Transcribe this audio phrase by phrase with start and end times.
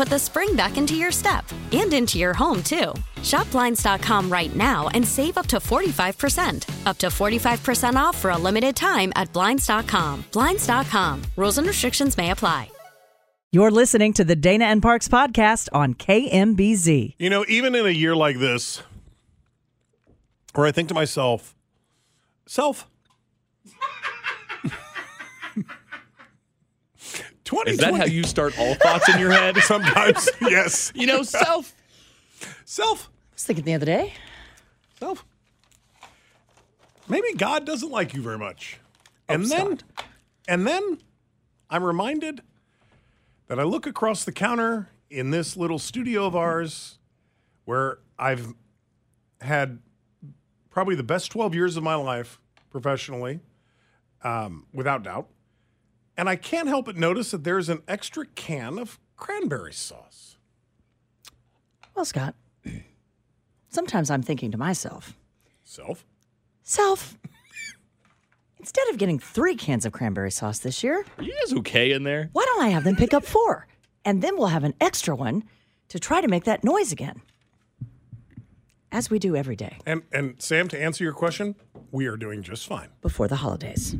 [0.00, 2.94] put the spring back into your step and into your home, too.
[3.22, 6.86] Shop Blinds.com right now and save up to 45%.
[6.86, 10.24] Up to 45% off for a limited time at Blinds.com.
[10.32, 11.22] Blinds.com.
[11.36, 12.70] Rules and restrictions may apply.
[13.52, 17.16] You're listening to the Dana and Parks podcast on KMBZ.
[17.18, 18.82] You know, even in a year like this,
[20.54, 21.54] where I think to myself,
[22.46, 22.86] self,
[27.50, 27.70] 2020.
[27.72, 29.56] Is that how you start all thoughts in your head?
[29.62, 30.92] Sometimes, yes.
[31.00, 31.74] You know, self.
[32.64, 33.08] Self.
[33.10, 34.12] I was thinking the other day.
[35.00, 35.24] Self.
[37.08, 38.78] Maybe God doesn't like you very much.
[39.28, 40.04] And Oh, then stop.
[40.46, 40.98] and then
[41.68, 42.42] I'm reminded
[43.48, 46.98] that I look across the counter in this little studio of ours
[47.64, 48.54] where I've
[49.40, 49.80] had
[50.70, 52.38] probably the best 12 years of my life
[52.70, 53.40] professionally,
[54.22, 55.26] um, without doubt.
[56.20, 60.36] And I can't help but notice that there's an extra can of cranberry sauce.
[61.94, 62.34] Well, Scott,
[63.70, 65.16] sometimes I'm thinking to myself,
[65.64, 66.04] Self.
[66.62, 67.16] self,
[68.58, 72.02] instead of getting three cans of cranberry sauce this year, Are you guys okay in
[72.02, 72.28] there?
[72.34, 73.66] why don't I have them pick up four?
[74.04, 75.44] And then we'll have an extra one
[75.88, 77.22] to try to make that noise again.
[78.92, 81.54] As we do every day And and Sam, to answer your question,
[81.92, 82.88] we are doing just fine.
[83.00, 83.96] before the holidays.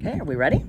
[0.00, 0.64] Okay, are we ready?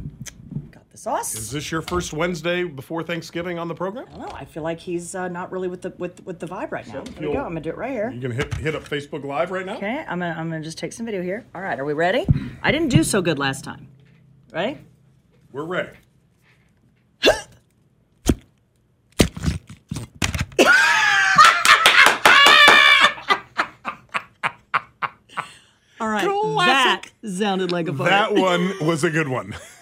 [0.95, 1.35] The sauce.
[1.35, 4.05] Is this your first Wednesday before Thanksgiving on the program?
[4.07, 4.33] I don't know.
[4.33, 7.03] I feel like he's uh, not really with the with with the vibe right now.
[7.19, 7.41] Here we go.
[7.41, 8.09] I'm gonna do it right here.
[8.11, 9.75] You gonna hit hit up Facebook Live right now?
[9.75, 11.45] Okay, I'm gonna I'm gonna just take some video here.
[11.53, 12.25] All right, are we ready?
[12.63, 13.89] I didn't do so good last time.
[14.53, 14.77] Ready?
[15.51, 15.89] We're ready.
[25.99, 26.23] All right.
[26.23, 27.91] That sounded like a.
[27.91, 29.57] That one was a good one.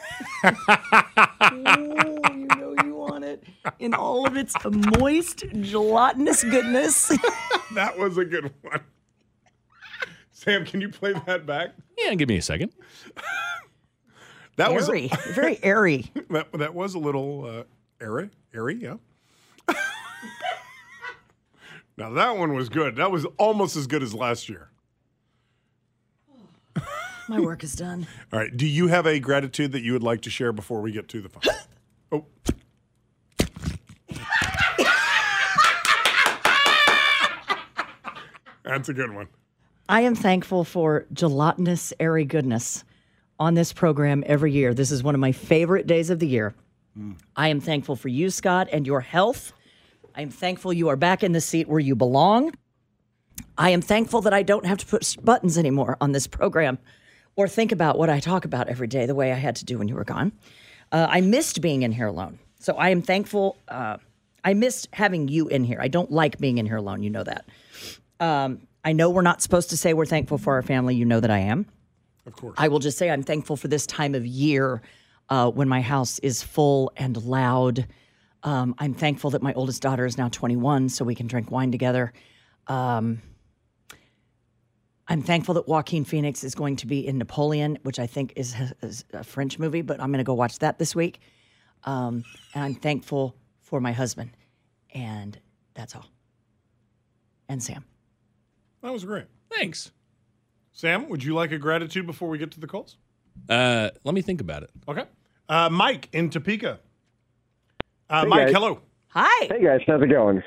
[0.43, 3.43] Oh, you know you want it
[3.79, 4.55] in all of its
[4.99, 7.11] moist, gelatinous goodness.
[7.73, 8.81] That was a good one.
[10.31, 11.71] Sam, can you play that back?
[11.97, 12.71] Yeah, give me a second.
[14.57, 16.11] That was airy, very airy.
[16.29, 17.63] that, that was a little uh,
[17.99, 18.97] airy, airy, yeah.
[21.97, 22.97] now that one was good.
[22.97, 24.69] That was almost as good as last year.
[27.27, 28.07] My work is done.
[28.31, 28.55] All right.
[28.55, 31.21] Do you have a gratitude that you would like to share before we get to
[31.21, 31.41] the phone?
[32.11, 32.25] oh.
[38.63, 39.27] That's a good one.
[39.89, 42.83] I am thankful for gelatinous, airy goodness
[43.39, 44.73] on this program every year.
[44.73, 46.55] This is one of my favorite days of the year.
[46.95, 47.13] Hmm.
[47.35, 49.51] I am thankful for you, Scott, and your health.
[50.15, 52.53] I am thankful you are back in the seat where you belong.
[53.57, 56.79] I am thankful that I don't have to push buttons anymore on this program
[57.35, 59.77] or think about what I talk about every day the way I had to do
[59.77, 60.31] when you were gone.
[60.91, 62.39] Uh, I missed being in here alone.
[62.59, 63.57] So I am thankful.
[63.67, 63.97] Uh,
[64.43, 65.79] I missed having you in here.
[65.81, 67.03] I don't like being in here alone.
[67.03, 67.45] You know that.
[68.19, 70.95] Um, I know we're not supposed to say we're thankful for our family.
[70.95, 71.65] You know that I am.
[72.25, 72.55] Of course.
[72.57, 74.81] I will just say I'm thankful for this time of year
[75.29, 77.87] uh, when my house is full and loud.
[78.43, 81.71] Um, I'm thankful that my oldest daughter is now 21, so we can drink wine
[81.71, 82.13] together.
[82.67, 83.21] Um,
[85.07, 88.55] I'm thankful that Joaquin Phoenix is going to be in Napoleon, which I think is,
[88.81, 91.19] is a French movie, but I'm going to go watch that this week.
[91.83, 92.23] Um,
[92.53, 94.31] and I'm thankful for my husband.
[94.93, 95.37] And
[95.73, 96.05] that's all.
[97.49, 97.83] And Sam.
[98.81, 99.25] That was great.
[99.51, 99.91] Thanks.
[100.71, 102.97] Sam, would you like a gratitude before we get to the calls?
[103.49, 104.69] Uh, let me think about it.
[104.87, 105.03] Okay.
[105.49, 106.79] Uh, Mike in Topeka.
[108.09, 108.53] Uh, Hey, Mike, guys.
[108.55, 108.79] hello.
[109.09, 109.45] Hi.
[109.45, 110.41] Hey guys, how's it going?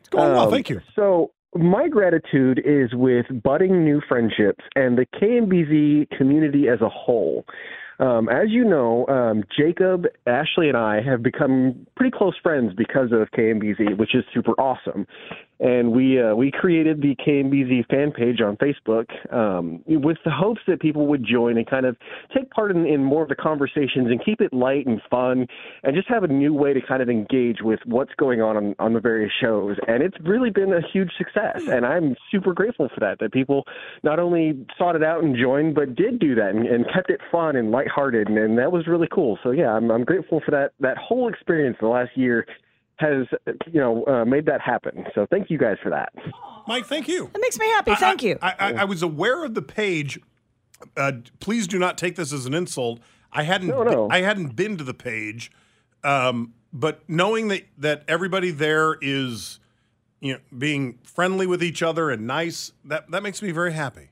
[0.00, 0.80] It's going well, Um, thank you.
[0.96, 7.44] So my gratitude is with budding new friendships and the KMBZ community as a whole.
[7.98, 13.12] Um, as you know, um, Jacob, Ashley, and I have become pretty close friends because
[13.12, 15.06] of KMBZ, which is super awesome.
[15.60, 20.62] And we uh, we created the KMBZ fan page on Facebook um, with the hopes
[20.66, 21.96] that people would join and kind of
[22.34, 25.46] take part in, in more of the conversations and keep it light and fun,
[25.82, 28.74] and just have a new way to kind of engage with what's going on on,
[28.78, 29.76] on the various shows.
[29.86, 33.18] And it's really been a huge success, and I'm super grateful for that.
[33.18, 33.64] That people
[34.02, 37.20] not only sought it out and joined, but did do that and, and kept it
[37.30, 39.38] fun and lighthearted, and, and that was really cool.
[39.42, 42.46] So yeah, I'm, I'm grateful for that that whole experience the last year
[43.00, 43.26] has
[43.66, 45.04] you know uh, made that happen.
[45.14, 46.12] So thank you guys for that.
[46.68, 47.30] Mike, thank you.
[47.32, 47.94] That makes me happy.
[47.94, 48.38] Thank you.
[48.40, 50.20] I, I, I was aware of the page.
[50.96, 53.00] Uh, please do not take this as an insult.
[53.32, 53.68] I hadn't.
[53.68, 54.08] No, no.
[54.10, 55.50] I hadn't been to the page,
[56.04, 59.60] um, but knowing that that everybody there is,
[60.20, 64.09] you know, being friendly with each other and nice, that that makes me very happy.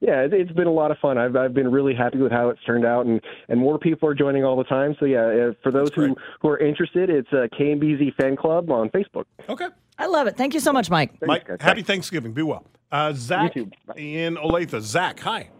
[0.00, 1.16] Yeah, it, it's been a lot of fun.
[1.18, 4.14] I've I've been really happy with how it's turned out, and and more people are
[4.14, 4.94] joining all the time.
[5.00, 8.90] So yeah, uh, for those who who are interested, it's uh, KMBZ Fan Club on
[8.90, 9.24] Facebook.
[9.48, 10.36] Okay, I love it.
[10.36, 11.14] Thank you so much, Mike.
[11.22, 11.58] Mike, guys.
[11.60, 12.32] happy Thanksgiving.
[12.32, 12.64] Be well.
[12.92, 13.70] Uh, Zach too.
[13.96, 14.80] in Olathe.
[14.80, 15.50] Zach, hi.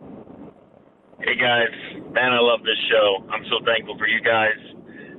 [1.18, 1.72] Hey guys,
[2.12, 3.24] man, I love this show.
[3.32, 4.60] I'm so thankful for you guys.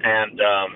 [0.03, 0.69] And um,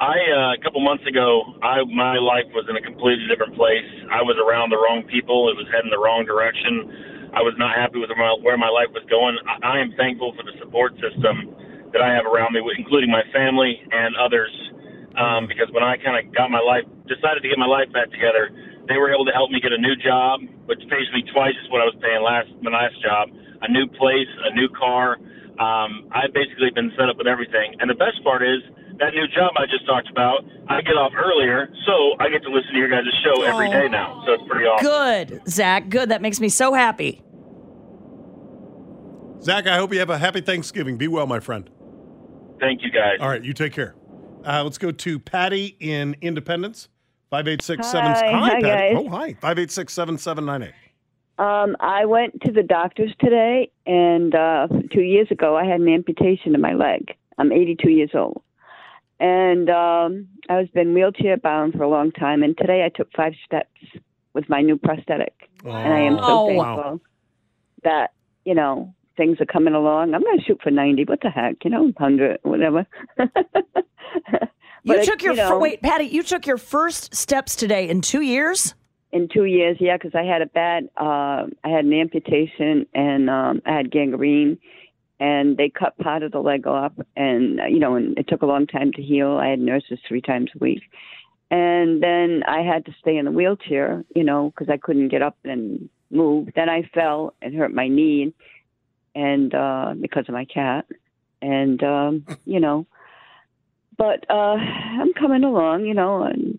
[0.00, 3.86] I, uh, a couple months ago, I my life was in a completely different place.
[4.10, 5.48] I was around the wrong people.
[5.48, 7.15] It was heading the wrong direction.
[7.36, 9.36] I was not happy with my, where my life was going.
[9.44, 11.52] I, I am thankful for the support system
[11.92, 14.48] that I have around me, including my family and others.
[15.20, 18.08] Um, because when I kind of got my life, decided to get my life back
[18.08, 18.48] together,
[18.88, 21.68] they were able to help me get a new job, which pays me twice as
[21.68, 23.28] what I was paying last my last job.
[23.60, 25.16] A new place, a new car.
[25.60, 27.76] Um, I've basically been set up with everything.
[27.80, 28.60] And the best part is
[28.98, 30.44] that new job I just talked about.
[30.68, 33.88] I get off earlier, so I get to listen to your guys' show every day
[33.88, 34.22] now.
[34.26, 34.84] So it's pretty awesome.
[34.84, 35.88] Good, Zach.
[35.88, 36.08] Good.
[36.10, 37.22] That makes me so happy.
[39.46, 40.96] Zach, I hope you have a happy Thanksgiving.
[40.98, 41.70] Be well, my friend.
[42.58, 43.18] Thank you guys.
[43.20, 43.94] All right, you take care.
[44.44, 46.88] Uh, let's go to Patty in Independence.
[47.30, 48.22] Five eight six Hi.
[48.28, 48.62] Hi, Patty.
[48.62, 48.92] guys.
[48.96, 49.34] Oh, hi.
[49.34, 50.72] Five eight six seven seven nine eight.
[51.38, 55.88] Um, I went to the doctor's today, and uh, two years ago I had an
[55.90, 57.14] amputation in my leg.
[57.38, 58.42] I'm 82 years old,
[59.20, 62.42] and um, I was been wheelchair bound for a long time.
[62.42, 63.70] And today I took five steps
[64.34, 65.34] with my new prosthetic,
[65.64, 66.48] and I am so Oh.
[66.48, 67.00] thankful
[67.84, 68.10] that
[68.44, 70.14] you know things are coming along.
[70.14, 71.04] I'm going to shoot for 90.
[71.04, 72.86] What the heck, you know, 100, whatever.
[74.82, 76.04] You took your you know- wait, Patty.
[76.04, 78.74] You took your first steps today in two years.
[79.12, 83.30] in two years yeah because i had a bad uh i had an amputation and
[83.30, 84.58] um i had gangrene
[85.20, 88.42] and they cut part of the leg off and uh, you know and it took
[88.42, 90.82] a long time to heal i had nurses three times a week
[91.50, 95.22] and then i had to stay in the wheelchair you know because i couldn't get
[95.22, 98.34] up and move then i fell and hurt my knee
[99.16, 100.84] and uh because of my cat
[101.42, 102.86] and um you know
[103.98, 104.56] but uh
[105.02, 106.58] i'm coming along you know and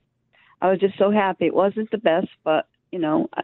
[0.60, 1.46] I was just so happy.
[1.46, 3.44] It wasn't the best, but you know, I,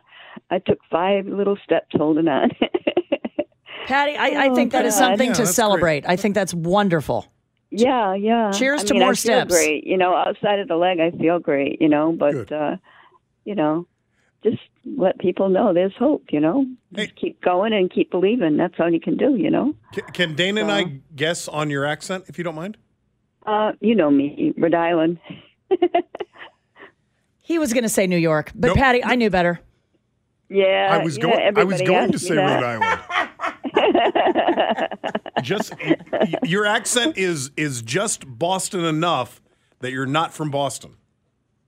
[0.50, 2.50] I took five little steps holding on.
[3.88, 5.00] Patty, I, I Oh, think that is God.
[5.00, 5.56] something Yeah, to that's great.
[5.56, 6.06] celebrate.
[6.08, 7.28] I think that's wonderful.
[7.70, 8.50] yeah, yeah.
[8.52, 9.52] Cheers I to mean, more I feel steps.
[9.52, 11.80] Great, you know, outside of the leg, I feel great.
[11.80, 12.78] You know, but uh,
[13.46, 13.86] you know,
[14.44, 16.26] just let people know there's hope.
[16.32, 17.06] You know, Hey.
[17.08, 18.58] just keep going and keep believing.
[18.58, 19.36] That's all you can do.
[19.36, 19.74] You know.
[19.94, 22.78] Can, can Dana and I guess on your accent, if you don't mind?
[23.46, 25.20] Uh, you know me, Rhode Island.
[27.46, 28.78] He was going to say New York, but Nope.
[28.78, 29.60] Patty, I knew better.
[30.50, 31.58] Yeah, I was yeah, going.
[31.58, 32.62] I was going to say that.
[32.62, 33.02] Rhode
[33.76, 34.98] Island.
[35.44, 39.42] just y- y- your accent is is just Boston enough
[39.80, 40.96] that you're not from Boston.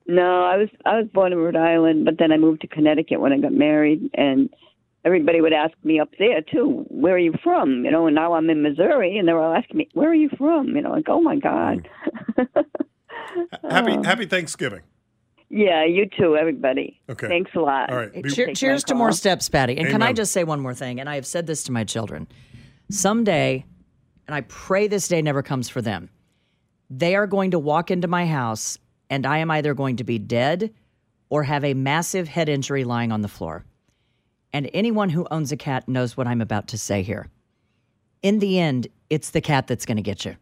[0.07, 3.19] No, I was I was born in Rhode Island, but then I moved to Connecticut
[3.19, 4.49] when I got married, and
[5.03, 8.33] everybody would ask me up there too, "Where are you from?" You know, and now
[8.33, 11.09] I'm in Missouri, and they're all asking me, "Where are you from?" You know, like,
[11.09, 11.87] "Oh my God."
[12.37, 12.47] Mm.
[13.69, 14.03] Happy Oh.
[14.03, 14.81] Happy Thanksgiving.
[15.49, 16.99] yeah, you too, everybody.
[17.09, 17.27] Okay.
[17.27, 17.89] Thanks a lot.
[17.89, 18.13] All right.
[18.23, 19.77] Be- Cheer- cheers to more steps, Patty.
[19.77, 20.99] And can I just say one more thing?
[20.99, 22.27] And I have said this to my children.
[22.89, 23.65] Someday,
[24.27, 26.09] and I pray this day never comes for them,
[26.89, 28.77] they are going to walk into my house
[29.09, 30.73] and I am either going to be dead
[31.29, 33.65] or have a massive head injury lying on the floor.
[34.53, 37.27] And anyone who owns a cat knows what I'm about to say here.
[38.21, 40.35] In the end, it's the cat that's going to get you.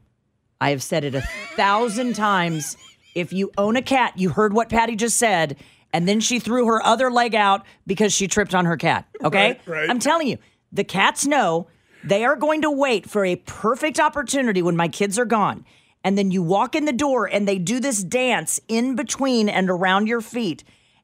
[0.62, 1.22] I have said it a
[1.56, 2.78] thousand times.
[3.16, 5.58] If you own a cat, you heard what Patty just said,
[5.92, 9.08] and then she threw her other leg out because she tripped on her cat.
[9.24, 9.60] Okay?
[9.66, 9.90] Right, right.
[9.90, 10.38] I'm telling you,
[10.72, 11.68] the cats know
[12.04, 15.66] they are going to wait for a perfect opportunity when my kids are gone.
[16.04, 19.70] And then you walk in the door and they do this dance in between and
[19.70, 20.64] around your feet.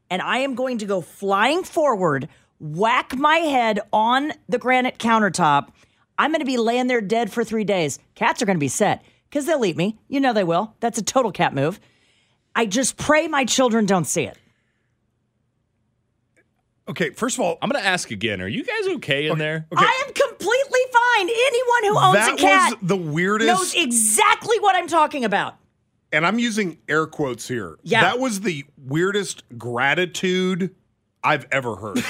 [0.10, 2.28] And I am going to go flying forward,
[2.60, 5.70] whack my head on the granite countertop.
[6.18, 8.00] I'm going to be laying there dead for three days.
[8.16, 9.98] Cats are going to be set because they'll eat me.
[10.08, 10.76] You know they will.
[10.80, 11.80] That's a total cat move.
[12.56, 14.38] I just pray my children don't see it.
[16.90, 18.42] Okay, first of all, I'm going to ask again.
[18.42, 19.68] Are you guys okay in there?
[19.72, 19.86] Okay.
[19.86, 20.14] I am
[21.20, 21.30] fine.
[21.30, 23.48] Anyone who owns that a cat was the weirdest.
[23.48, 25.56] knows exactly what I'm talking about.
[26.12, 27.78] and I'm using air quotes here.
[27.84, 28.02] Yeah.
[28.02, 30.74] That was the weirdest gratitude
[31.24, 32.00] I've ever heard.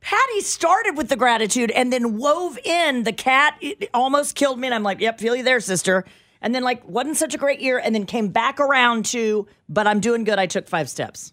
[0.00, 3.56] Patty started with the gratitude and then wove in the cat.
[3.60, 4.66] It almost killed me.
[4.68, 6.04] And I'm like, yep, feel you there, sister.
[6.40, 7.78] And then, like, wasn't such a great year.
[7.78, 10.38] And then came back around to, but I'm doing good.
[10.38, 11.32] I took five steps.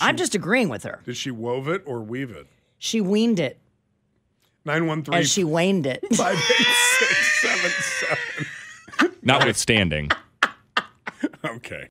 [0.00, 1.00] I'm just agreeing with her.
[1.04, 2.46] Did she wove it or weave it?
[2.84, 3.60] She weaned it
[4.64, 6.02] 913 and she waned it.
[6.16, 9.14] 58677.
[9.22, 10.10] Notwithstanding.
[11.44, 11.88] Okay.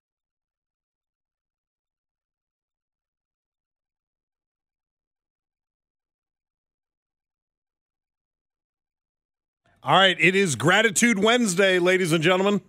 [9.82, 12.60] All right, it is Gratitude Wednesday, ladies and gentlemen.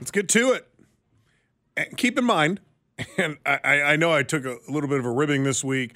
[0.00, 0.66] Let's get to it.
[1.76, 2.60] And keep in mind,
[3.18, 5.92] and I, I I know I took a little bit of a ribbing this week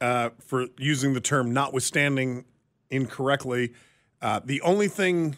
[0.00, 2.44] uh, for using the term notwithstanding
[2.90, 3.72] incorrectly.
[4.20, 5.36] Uh, the only thing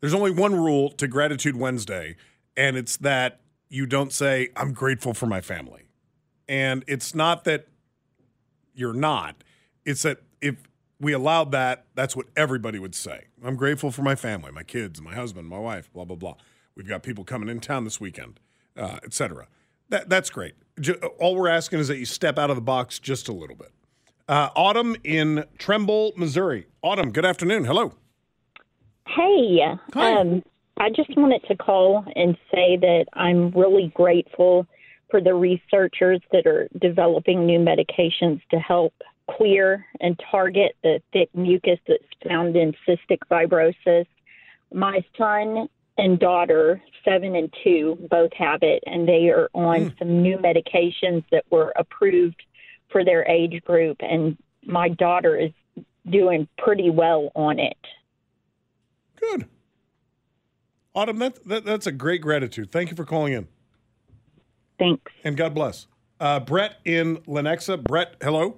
[0.00, 2.16] there's only one rule to Gratitude Wednesday,
[2.56, 5.84] and it's that you don't say, I'm grateful for my family.
[6.48, 7.68] And it's not that
[8.74, 9.44] you're not,
[9.84, 10.56] it's that if
[11.00, 13.26] we allowed that, that's what everybody would say.
[13.44, 16.34] I'm grateful for my family, my kids, my husband, my wife, blah, blah, blah.
[16.74, 18.40] We've got people coming in town this weekend,
[18.76, 19.46] uh, et cetera.
[19.92, 20.54] That, that's great.
[21.20, 23.72] All we're asking is that you step out of the box just a little bit.
[24.26, 26.66] Uh, Autumn in Trimble, Missouri.
[26.80, 27.64] Autumn, good afternoon.
[27.64, 27.92] Hello.
[29.06, 29.60] Hey,
[29.94, 30.42] um,
[30.78, 34.66] I just wanted to call and say that I'm really grateful
[35.10, 38.94] for the researchers that are developing new medications to help
[39.30, 44.06] clear and target the thick mucus that's found in cystic fibrosis.
[44.72, 45.68] My son
[45.98, 51.24] and daughter, seven and two, both have it, and they are on some new medications
[51.30, 52.42] that were approved
[52.90, 53.98] for their age group.
[54.00, 55.50] And my daughter is
[56.10, 57.76] doing pretty well on it.
[59.16, 59.46] Good.
[60.94, 62.70] Autumn, that, that that's a great gratitude.
[62.70, 63.48] Thank you for calling in.
[64.78, 65.12] Thanks.
[65.24, 65.86] And God bless.
[66.20, 67.82] Uh, Brett in Lenexa.
[67.82, 68.56] Brett, hello.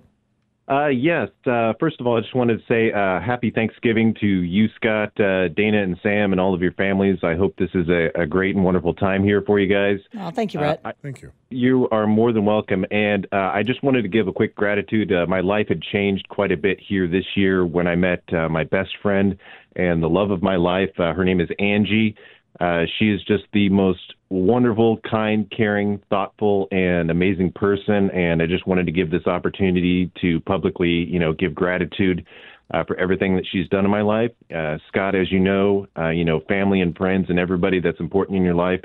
[0.67, 1.29] Uh, yes.
[1.45, 5.09] Uh, first of all, I just wanted to say uh, happy Thanksgiving to you, Scott,
[5.21, 7.19] uh, Dana, and Sam, and all of your families.
[7.23, 9.99] I hope this is a, a great and wonderful time here for you guys.
[10.19, 10.81] Oh, thank you, Brett.
[10.85, 11.33] Uh, I- Thank you.
[11.51, 12.87] You are more than welcome.
[12.91, 15.13] And uh, I just wanted to give a quick gratitude.
[15.13, 18.49] Uh, my life had changed quite a bit here this year when I met uh,
[18.49, 19.37] my best friend
[19.77, 20.91] and the love of my life.
[20.99, 22.17] Uh, her name is Angie.
[22.59, 28.11] Uh, she is just the most wonderful, kind, caring, thoughtful, and amazing person.
[28.11, 32.27] And I just wanted to give this opportunity to publicly, you know, give gratitude
[32.73, 34.33] uh, for everything that she's done in my life.
[34.55, 38.37] Uh, Scott, as you know, uh, you know, family and friends and everybody that's important
[38.37, 38.81] in your life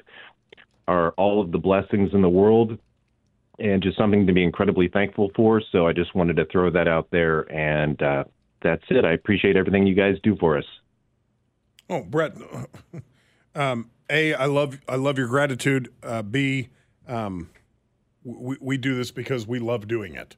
[0.88, 2.78] are all of the blessings in the world
[3.58, 5.62] and just something to be incredibly thankful for.
[5.72, 7.42] So I just wanted to throw that out there.
[7.52, 8.24] And uh,
[8.62, 9.04] that's it.
[9.04, 10.66] I appreciate everything you guys do for us.
[11.90, 12.34] Oh, Brett.
[13.56, 15.92] Um, a, I love I love your gratitude.
[16.04, 16.70] Uh, B,
[17.08, 17.50] um,
[18.24, 20.36] we, we do this because we love doing it.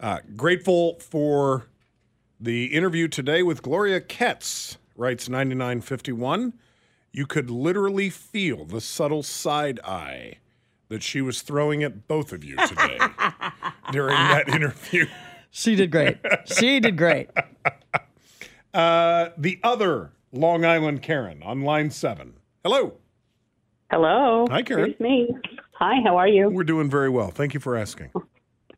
[0.00, 1.66] Uh, grateful for
[2.40, 4.76] the interview today with Gloria Ketz.
[4.96, 6.54] Writes ninety nine fifty one.
[7.12, 10.34] You could literally feel the subtle side eye
[10.88, 12.98] that she was throwing at both of you today
[13.92, 15.06] during that interview.
[15.50, 16.18] She did great.
[16.46, 17.30] She did great.
[18.74, 22.34] Uh, the other Long Island Karen on line seven.
[22.62, 22.98] Hello.
[23.90, 24.46] Hello.
[24.50, 24.90] Hi, Karen.
[24.90, 25.34] It's me.
[25.72, 26.50] Hi, how are you?
[26.50, 27.30] We're doing very well.
[27.30, 28.10] Thank you for asking.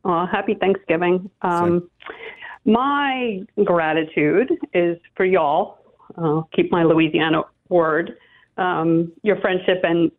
[0.04, 1.28] Uh, happy Thanksgiving.
[1.42, 1.90] Um,
[2.64, 5.78] my gratitude is for y'all.
[6.16, 8.12] Uh, keep my Louisiana word.
[8.56, 10.12] Um, your friendship and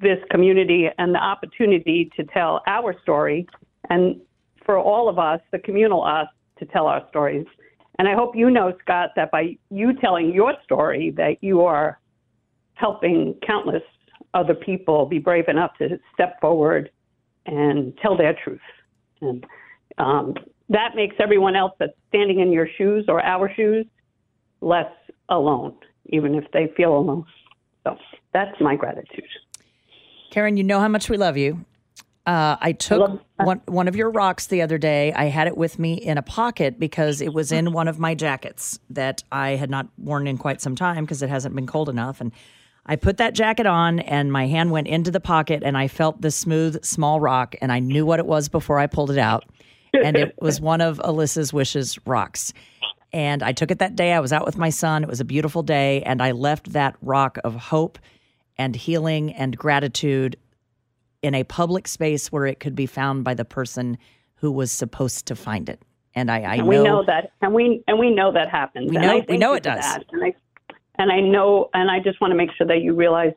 [0.00, 3.46] this community and the opportunity to tell our story,
[3.88, 4.20] and
[4.66, 6.26] for all of us, the communal us,
[6.58, 7.46] to tell our stories.
[7.98, 12.00] And I hope you know, Scott, that by you telling your story, that you are
[12.74, 13.82] helping countless
[14.34, 16.90] other people be brave enough to step forward
[17.46, 18.60] and tell their truth.
[19.20, 19.46] And
[19.98, 20.34] um,
[20.68, 23.86] that makes everyone else that's standing in your shoes or our shoes
[24.60, 24.90] less
[25.28, 25.74] alone,
[26.06, 27.24] even if they feel alone.
[27.84, 27.96] So
[28.32, 29.24] that's my gratitude.
[30.30, 31.64] Karen, you know how much we love you.
[32.26, 35.12] Uh, I took one one of your rocks the other day.
[35.12, 38.14] I had it with me in a pocket because it was in one of my
[38.14, 41.90] jackets that I had not worn in quite some time because it hasn't been cold
[41.90, 42.22] enough.
[42.22, 42.32] And
[42.86, 46.20] I put that jacket on, and my hand went into the pocket, and I felt
[46.20, 49.44] the smooth, small rock, and I knew what it was before I pulled it out.
[49.94, 52.52] And it was one of Alyssa's wishes rocks.
[53.12, 54.12] And I took it that day.
[54.12, 55.02] I was out with my son.
[55.02, 57.98] It was a beautiful day, and I left that rock of hope
[58.58, 60.36] and healing and gratitude
[61.22, 63.96] in a public space where it could be found by the person
[64.36, 65.80] who was supposed to find it.
[66.14, 68.90] And I, I and know, we know that, and we and we know that happens.
[68.90, 69.80] We And know- I we know it does.
[69.80, 70.04] that.
[70.12, 70.34] And I
[70.98, 73.32] and I know, and I just want to make sure that you realize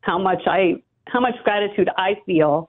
[0.00, 2.68] how much I how much gratitude I feel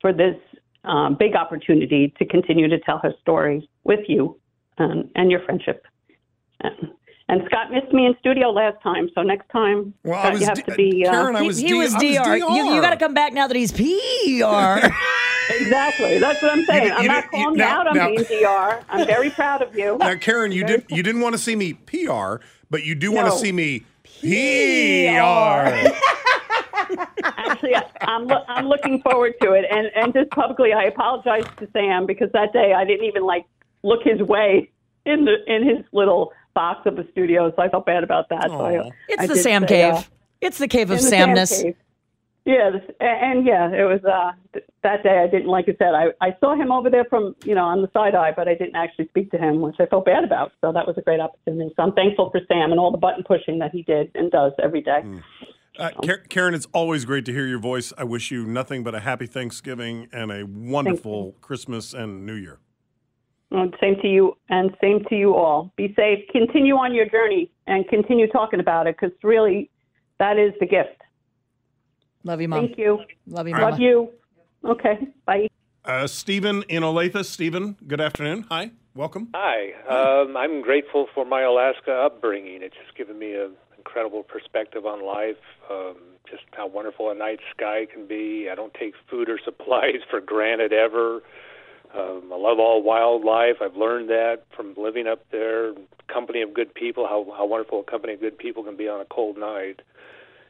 [0.00, 0.36] for this
[0.84, 4.38] um, big opportunity to continue to tell her story with you
[4.78, 5.84] um, and your friendship.
[6.60, 6.74] And,
[7.28, 10.40] and Scott missed me in studio last time, so next time Well, I Scott, was
[10.40, 11.06] you have D- to be.
[11.06, 12.36] Uh, Karen, I he, was he D- was I was DR.
[12.38, 13.82] You, you got to come back now that he's PR.
[15.50, 16.18] exactly.
[16.18, 16.84] That's what I'm saying.
[16.88, 18.84] You- I'm not calling you now- out on now- being DR.
[18.88, 19.96] I'm very proud of you.
[20.06, 22.36] Now, Karen, you did you didn't want to see me PR,
[22.70, 25.86] but you do want to see me PR.
[27.24, 31.44] Actually, I- I'm lo- I'm looking forward to it, and and just publicly, I apologize
[31.58, 33.44] to Sam because that day I didn't even like
[33.82, 34.70] look his way
[35.04, 38.44] in the in his little box of the studio, so I felt bad about that.
[38.48, 39.94] So I, it's I the Sam say, Cave.
[39.94, 40.02] uh,
[40.40, 41.62] it's the cave of in the Sam Samness.
[41.62, 41.76] Cave.
[42.46, 45.18] Yeah, and, and yeah, it was uh, that day.
[45.18, 47.82] I didn't, like I said, I, I saw him over there from you know on
[47.82, 50.52] the side eye, but I didn't actually speak to him, which I felt bad about.
[50.60, 51.74] So that was a great opportunity.
[51.76, 54.52] So I'm thankful for Sam and all the button pushing that he did and does
[54.62, 55.02] every day.
[55.76, 55.90] Uh,
[56.28, 57.92] Karen, it's always great to hear your voice.
[57.98, 62.60] I wish you nothing but a happy Thanksgiving and a wonderful Christmas and New Year.
[63.50, 65.72] Well, same to you, and same to you all.
[65.76, 66.20] Be safe.
[66.30, 69.68] Continue on your journey, and continue talking about it, because really,
[70.18, 71.02] that is the gift.
[72.26, 72.66] Love you, Mom.
[72.66, 72.98] Thank you.
[73.28, 74.10] Love you, Love you.
[74.64, 74.98] Okay.
[75.26, 75.46] Bye.
[75.84, 77.24] Uh, Stephen in Olathe.
[77.24, 78.46] Stephen, good afternoon.
[78.50, 79.28] Hi, welcome.
[79.32, 79.70] Hi.
[79.88, 82.62] Um, I'm grateful for my Alaska upbringing.
[82.62, 85.36] It's just given me an incredible perspective on life,
[85.70, 85.94] um,
[86.28, 88.48] just how wonderful a night sky can be.
[88.50, 91.22] I don't take food or supplies for granted ever.
[91.96, 93.62] Um, I love all wildlife.
[93.62, 95.74] I've learned that from living up there.
[96.12, 99.00] Company of good people, how, how wonderful a company of good people can be on
[99.00, 99.82] a cold night.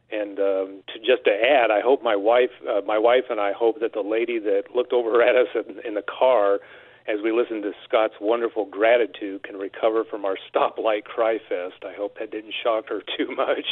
[0.09, 3.51] And um, to just to add, I hope my wife, uh, my wife and I
[3.51, 6.59] hope that the lady that looked over at us in, in the car
[7.07, 11.83] as we listened to Scott's wonderful gratitude can recover from our stoplight cry fest.
[11.85, 13.65] I hope that didn't shock her too much.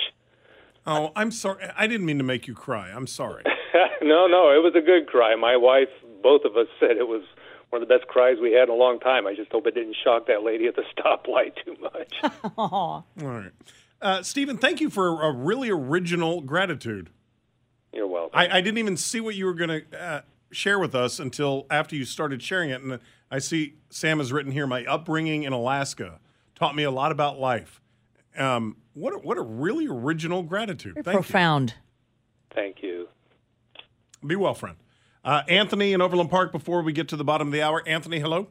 [0.88, 1.66] Oh, I'm sorry.
[1.76, 2.90] I didn't mean to make you cry.
[2.90, 3.44] I'm sorry.
[4.02, 5.36] no, no, it was a good cry.
[5.36, 5.90] My wife,
[6.22, 7.24] both of us said it was
[7.72, 9.26] one of the best cries we had in a long time.
[9.26, 12.14] I just hope it didn't shock that lady at the stoplight too much.
[12.58, 13.52] All right.
[14.02, 17.10] Uh, Stephen, thank you for a really original gratitude.
[17.94, 18.38] You're welcome.
[18.38, 21.66] I, I didn't even see what you were going to uh, share with us until
[21.70, 22.82] after you started sharing it.
[22.82, 23.00] And
[23.32, 26.20] I see Sam has written here my upbringing in Alaska
[26.56, 27.82] taught me a lot about life.
[28.38, 30.96] Um, what, a, what a really original gratitude.
[30.96, 31.76] Very Thank profound.
[32.54, 33.08] Thank you.
[34.22, 34.28] you.
[34.28, 34.78] Be well, friend.
[35.24, 37.82] Uh, Anthony in Overland Park, before we get to the bottom of the hour.
[37.88, 38.48] Anthony, hello.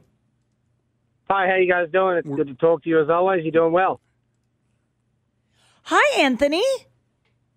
[1.29, 2.17] Hi, how you guys doing?
[2.17, 3.43] It's good to talk to you as always.
[3.43, 4.01] You're doing well.
[5.87, 6.63] Hi, Anthony.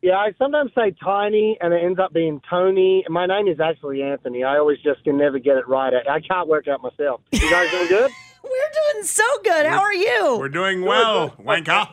[0.03, 3.03] Yeah, I sometimes say Tiny, and it ends up being Tony.
[3.09, 4.45] My name is actually Anthony.
[4.45, 5.95] I always just can never get it right.
[5.95, 7.23] I, I can't work out myself.
[7.33, 8.11] You guys doing good?
[8.45, 9.65] We're doing so good.
[9.65, 10.37] How are you?
[10.39, 11.89] We're doing well, Wanka.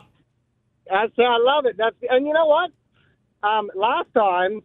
[0.90, 1.76] That's I love it.
[1.78, 2.70] That's and you know what?
[3.42, 4.60] Um, last time,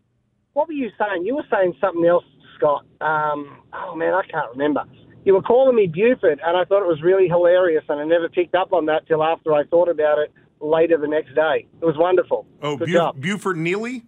[0.52, 1.26] what were you saying?
[1.26, 2.26] You were saying something else,
[2.58, 2.86] Scott.
[3.00, 4.84] Um, oh man, I can't remember.
[5.24, 8.28] You were calling me Buford, and I thought it was really hilarious, and I never
[8.28, 11.68] picked up on that till after I thought about it later the next day.
[11.82, 12.46] It was wonderful.
[12.62, 13.22] Oh, Good Buf- job.
[13.22, 14.04] Buford Neely?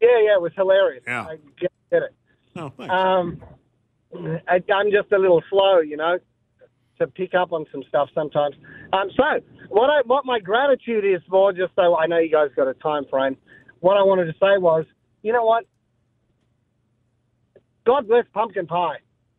[0.00, 1.02] Yeah, yeah, it was hilarious.
[1.06, 1.22] Yeah.
[1.26, 2.14] I just did it.
[2.56, 2.92] Oh, thanks.
[2.92, 3.42] Um,
[4.48, 6.18] I, I'm just a little slow, you know,
[7.00, 8.54] to pick up on some stuff sometimes.
[8.92, 9.24] Um, so
[9.70, 12.74] what I what my gratitude is for, just so I know you guys got a
[12.74, 13.36] time frame.
[13.80, 14.84] What I wanted to say was,
[15.22, 15.64] you know what?
[17.86, 18.96] God bless pumpkin pie.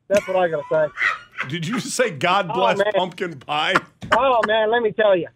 [0.08, 1.48] That's what I got to say.
[1.48, 2.94] Did you say God Oh, bless man.
[2.96, 3.74] pumpkin pie?
[4.12, 5.28] Oh man, let me tell you.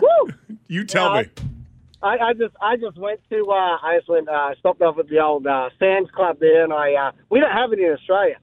[0.00, 0.32] Woo!
[0.68, 1.28] You tell Yeah, me.
[2.02, 5.08] I, I just I just went to uh, I just went uh, stopped off at
[5.08, 8.36] the old uh, Sam's Club there, and I uh, we don't have it in Australia,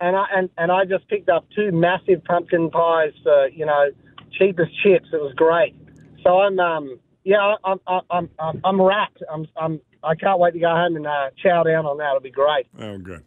[0.00, 3.90] and I and, and I just picked up two massive pumpkin pies for you know
[4.38, 5.08] cheapest chips.
[5.12, 5.74] It was great.
[6.22, 9.22] So I'm um yeah I'm I'm I'm I'm, I'm wrapped.
[9.32, 12.08] I'm I'm I can't wait to go home and uh, chow down on that.
[12.10, 12.66] It'll be great.
[12.78, 13.24] Oh, good.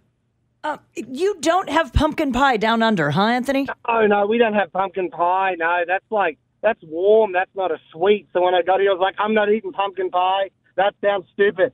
[0.63, 3.67] Uh, you don't have pumpkin pie down under, huh, Anthony?
[3.87, 5.55] Oh no, we don't have pumpkin pie.
[5.57, 7.33] No, that's like that's warm.
[7.33, 8.27] That's not a sweet.
[8.33, 10.49] So when I got here, I was like, I'm not eating pumpkin pie.
[10.75, 11.73] That sounds stupid.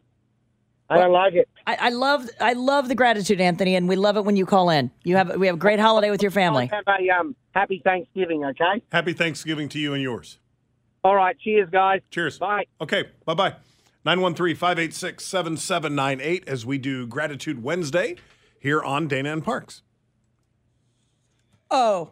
[0.90, 1.48] I don't like it.
[1.68, 4.72] I, I love I love the gratitude, Anthony, and we love it when you call
[4.72, 4.90] in.
[5.04, 6.66] You have we have a great holiday with your family.
[6.66, 8.84] Have a um, happy Thanksgiving, okay?
[8.92, 10.40] Happy Thanksgiving to you and yours.
[11.04, 11.38] All right.
[11.40, 12.02] Cheers, guys.
[12.10, 12.40] Cheers.
[12.40, 12.66] Bye.
[12.82, 13.54] Okay, bye bye.
[14.04, 18.16] 913 586 7798 as we do Gratitude Wednesday
[18.60, 19.84] here on Dana and Parks.
[21.70, 22.12] Oh.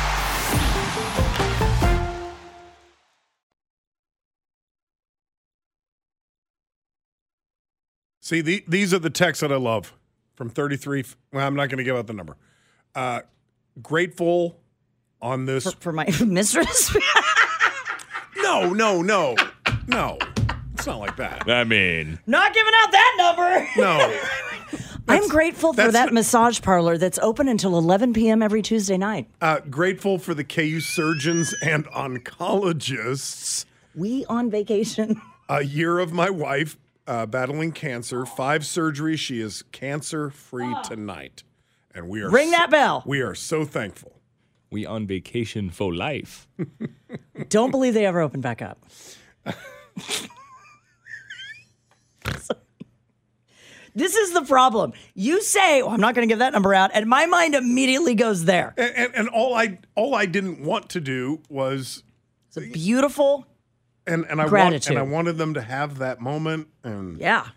[8.31, 9.93] See, the, these are the texts that I love
[10.35, 11.03] from 33.
[11.33, 12.37] Well, I'm not going to give out the number.
[12.95, 13.23] Uh,
[13.81, 14.57] grateful
[15.21, 15.65] on this.
[15.65, 16.95] For, for my mistress?
[18.37, 19.35] no, no, no,
[19.85, 20.17] no.
[20.75, 21.49] It's not like that.
[21.49, 23.67] I mean, Not giving out that number.
[23.81, 24.21] No.
[25.09, 28.41] I'm grateful for that not- massage parlor that's open until 11 p.m.
[28.41, 29.27] every Tuesday night.
[29.41, 33.65] Uh, grateful for the KU surgeons and oncologists.
[33.93, 35.21] We on vacation.
[35.49, 39.19] A year of my wife uh, battling cancer, five surgeries.
[39.19, 41.43] She is cancer free tonight.
[41.93, 43.03] And we are Ring that bell.
[43.05, 44.21] We are so thankful.
[44.71, 46.47] we on vacation for life.
[47.49, 48.85] Don't believe they ever open back up.
[53.93, 54.93] this is the problem.
[55.13, 58.15] You say, "Oh, I'm not going to give that number out," and my mind immediately
[58.15, 58.73] goes there.
[58.77, 62.03] And, and, and all I all I didn't want to do was
[62.47, 63.45] It's a beautiful,
[64.07, 66.67] and and I want, and I wanted them to have that moment.
[66.83, 67.47] And yeah.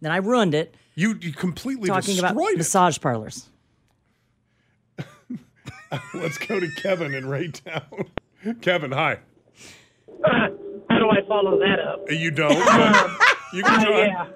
[0.00, 2.58] Then I ruined it you you completely talking about it.
[2.58, 3.48] massage parlors.
[6.14, 8.08] Let's go to Kevin in Raytown.
[8.60, 9.18] Kevin, hi.
[10.24, 12.10] How do I follow that up?
[12.10, 12.52] You don't.
[13.52, 14.26] you can Uh, yeah.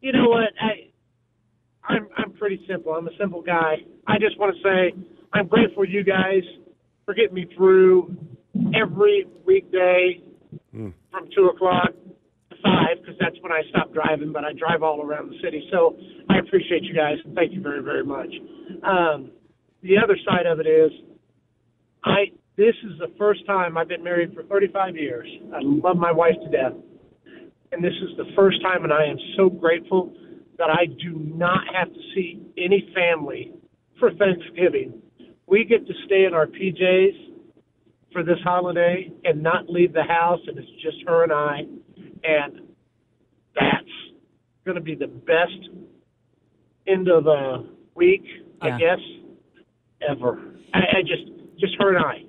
[0.00, 0.50] you know what?
[0.60, 0.88] I
[1.84, 2.92] I'm I'm pretty simple.
[2.92, 3.76] I'm a simple guy.
[4.06, 4.92] I just want to say
[5.32, 6.42] I'm grateful you guys
[7.04, 8.14] for getting me through
[8.74, 10.20] every weekday
[10.72, 11.88] from two o'clock
[12.50, 14.32] to five because that's when I stop driving.
[14.32, 15.96] But I drive all around the city, so
[16.28, 17.18] I appreciate you guys.
[17.34, 18.32] Thank you very very much.
[18.82, 19.30] Um,
[19.82, 20.90] the other side of it is,
[22.04, 25.28] I this is the first time I've been married for 35 years.
[25.52, 26.74] I love my wife to death
[27.74, 30.14] and this is the first time, and I am so grateful
[30.58, 33.52] that I do not have to see any family
[33.98, 35.02] for Thanksgiving.
[35.48, 37.33] We get to stay in our PJs
[38.14, 41.58] for this holiday and not leave the house, and it's just her and I,
[42.22, 42.60] and
[43.54, 43.84] that's
[44.64, 45.68] going to be the best
[46.86, 48.24] end of the week,
[48.62, 48.98] I guess,
[50.08, 50.40] ever.
[50.72, 52.22] I, I just, just her and I.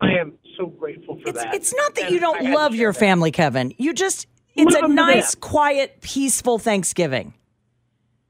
[0.00, 1.54] I am so grateful for It's, that.
[1.54, 2.98] it's not that And you don't I love your that.
[3.00, 3.72] family, Kevin.
[3.78, 5.40] You just, it's a Love to nice, death.
[5.40, 7.34] quiet, peaceful Thanksgiving.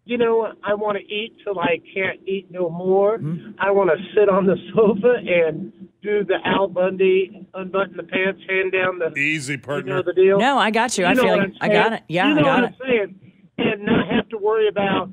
[0.05, 0.57] you know, what?
[0.65, 3.19] I want to eat till I can't eat no more.
[3.19, 3.53] Mm-hmm.
[3.61, 8.41] I want to sit on the sofa and do the Al Bundy unbutton the pants,
[8.49, 9.97] hand down the easy you partner.
[9.97, 10.39] know the deal.
[10.39, 11.05] No, I got you.
[11.07, 12.03] I feel what like I'm got it.
[12.09, 12.77] Yeah, you know I got what it.
[12.81, 15.11] I'm saying, and not have to worry about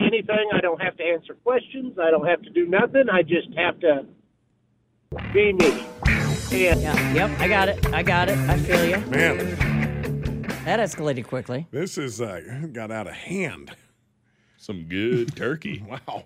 [0.00, 0.50] anything.
[0.52, 1.98] I don't have to answer questions.
[2.00, 3.04] I don't have to do nothing.
[3.12, 4.06] I just have to
[5.32, 5.84] be me.
[6.52, 7.86] And yeah, yep, I got it.
[7.92, 8.38] I got it.
[8.38, 8.96] I feel you.
[9.06, 11.68] Man, That escalated quickly.
[11.70, 12.40] this is uh,
[12.72, 13.70] got out of hand.
[14.56, 15.84] Some good turkey.
[15.88, 16.24] wow.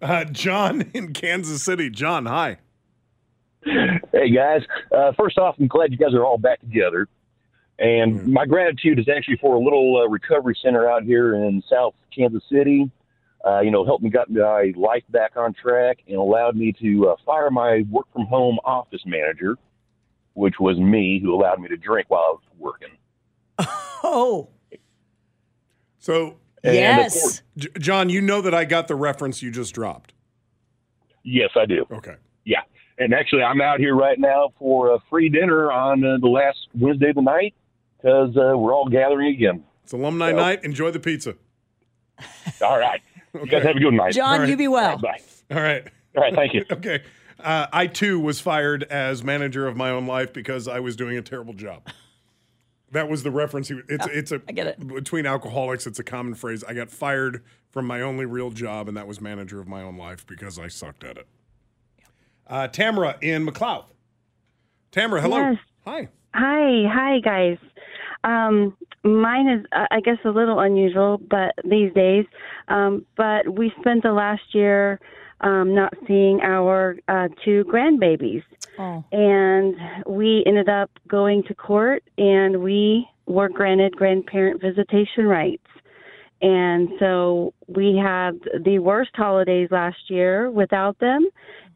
[0.00, 1.88] Uh, John in Kansas City.
[1.88, 2.58] John, hi.
[3.64, 4.62] Hey guys,
[4.96, 7.06] uh, first off, I'm glad you guys are all back together.
[7.78, 11.94] And my gratitude is actually for a little uh, recovery center out here in South
[12.16, 12.90] Kansas City.
[13.44, 17.08] Uh, you know, helped me got my life back on track and allowed me to
[17.08, 19.56] uh, fire my work from home office manager,
[20.34, 22.88] which was me, who allowed me to drink while I was working.
[24.04, 24.48] Oh,
[25.98, 27.20] So, And Yes.
[27.20, 30.12] course- J- John, you know that I got the reference you just dropped.
[31.22, 31.86] yes, I do.
[31.90, 32.16] Okay.
[33.02, 36.28] Yeah, and actually, I'm out here right now for a free dinner on uh, the
[36.28, 37.54] last Wednesday of the night
[37.96, 39.64] because uh, we're all gathering again.
[39.84, 40.64] It's alumni So- night.
[40.64, 41.34] Enjoy the pizza.
[42.62, 43.00] All right,
[43.34, 44.12] you guys have a good night.
[44.12, 44.96] John, All you be well.
[44.98, 45.20] Bye.
[45.50, 45.84] All right.
[46.16, 46.64] All right, thank you.
[46.70, 47.02] Okay.
[47.40, 51.16] Uh, I too was fired as manager of my own life because I was doing
[51.16, 51.88] a terrible job.
[52.92, 53.68] That was the reference.
[53.68, 54.86] He, it's it's a I get it.
[54.86, 55.86] between alcoholics.
[55.88, 56.62] It's a common phrase.
[56.62, 59.96] I got fired from my only real job, and that was manager of my own
[59.96, 61.26] life because I sucked at it.
[62.52, 63.86] Uh, Tamara in McLouth.
[64.90, 65.38] Tamara, hello.
[65.38, 65.56] Yes.
[65.86, 66.08] Hi.
[66.34, 67.56] Hi, hi guys.
[68.24, 72.26] Um, mine is, uh, I guess, a little unusual, but these days.
[72.68, 75.00] Um, but we spent the last year
[75.40, 78.44] um, not seeing our uh, two grandbabies,
[78.78, 79.02] Oh.
[79.12, 79.74] and
[80.06, 85.64] we ended up going to court, and we were granted grandparent visitation rights.
[86.42, 88.32] And so we had
[88.64, 91.28] the worst holidays last year without them.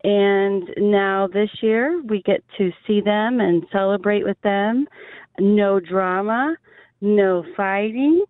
[0.03, 4.89] And now this year we get to see them and celebrate with them.
[5.39, 6.57] No drama,
[7.01, 8.25] no fighting,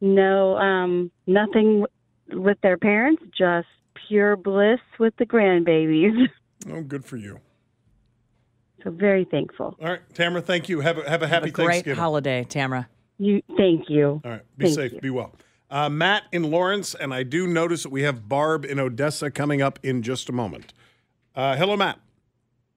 [0.00, 1.84] no um nothing
[2.32, 3.68] with their parents, just
[4.08, 6.28] pure bliss with the grandbabies.
[6.72, 7.40] Oh, good for you.
[8.82, 9.76] So very thankful.
[9.78, 10.40] All right, Tamara.
[10.40, 10.80] Thank you.
[10.80, 12.00] Have a have a happy a great Thanksgiving.
[12.00, 12.88] holiday, Tamara.
[13.18, 14.22] You thank you.
[14.24, 14.42] All right.
[14.56, 14.92] Be Thank safe.
[14.94, 15.00] you.
[15.00, 15.34] Be well.
[15.74, 19.60] Uh, Matt in Lawrence, and I do notice that we have Barb in Odessa coming
[19.60, 20.72] up in just a moment.
[21.34, 21.98] Uh, hello, Matt.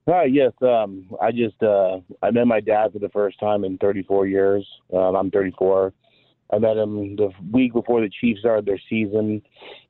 [0.09, 0.51] Hi, yes.
[0.63, 4.67] Um, I just uh, I met my dad for the first time in 34 years.
[4.91, 5.93] Um, I'm 34.
[6.51, 9.43] I met him the week before the Chiefs started their season.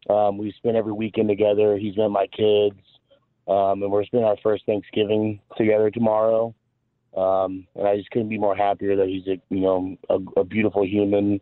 [0.10, 1.78] Um, we spent every weekend together.
[1.78, 2.76] He's met my kids,
[3.48, 6.54] um, and we're spending our first Thanksgiving together tomorrow.
[7.15, 10.43] Um, and I just couldn't be more happier that he's a you know a, a
[10.43, 11.39] beautiful human,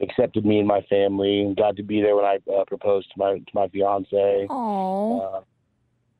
[0.00, 3.14] Accepted me and my family, and got to be there when I uh, proposed to
[3.18, 4.46] my to my fiance.
[4.50, 5.40] Oh, Uh,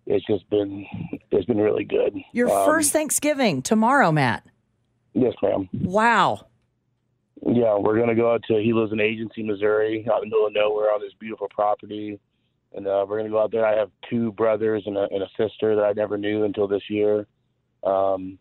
[0.07, 0.87] it's just been
[1.31, 2.17] it's been really good.
[2.33, 4.45] your Um, first Thanksgiving tomorrow, Matt.
[5.15, 5.69] Yes, ma'am.
[5.73, 6.47] Wow.
[7.45, 8.55] Yeah, we're gonna go out to.
[8.62, 12.19] He lives in Agency, Missouri, out in the middle of nowhere on this beautiful property,
[12.75, 13.67] and uh, we're gonna go out there.
[13.67, 16.88] I have two brothers and a, and a sister that I never knew until this
[16.88, 17.27] year,
[17.83, 18.38] um,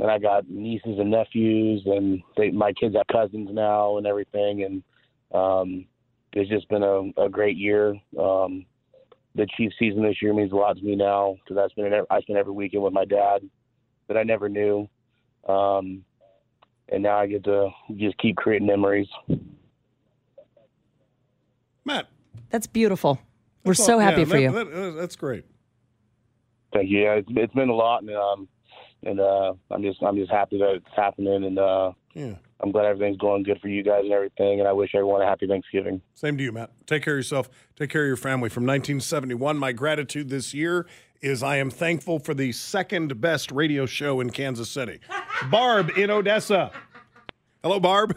[0.00, 4.62] and I got nieces and nephews, and they, my kids have cousins now and everything,
[4.64, 4.82] and
[5.38, 5.86] um,
[6.32, 7.94] it's just been a, a great year.
[8.18, 8.64] Um,
[9.34, 12.20] the Chiefs season this year means a lot to me now because I spent I
[12.20, 13.42] spent every weekend with my dad
[14.08, 14.88] that I never knew.
[15.48, 16.04] Um,
[16.90, 19.08] and now I get to just keep creating memories.
[21.84, 22.08] Matt.
[22.50, 23.18] That's beautiful.
[23.64, 24.50] We're That's so all- happy yeah, for that- you.
[24.92, 25.44] that- that's great.
[26.72, 27.00] Thank you.
[27.02, 28.48] Yeah, it's, it's been a lot, and um,
[29.04, 32.34] and uh, I'm just I'm just happy that it's happening, and uh, Yeah.
[32.60, 35.26] I'm glad everything's going good for you guys and everything, and I wish everyone a
[35.26, 36.00] happy Thanksgiving.
[36.14, 36.70] Same to you, Matt.
[36.86, 37.50] Take care of yourself.
[37.74, 38.48] Take care of your family.
[38.48, 40.86] From 1971, my gratitude this year
[41.20, 45.00] is I am thankful for the second best radio show in Kansas City.
[45.50, 46.70] Barb in Odessa.
[47.64, 48.16] Hello, Barb.